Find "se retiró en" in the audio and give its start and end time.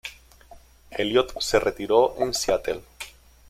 1.39-2.33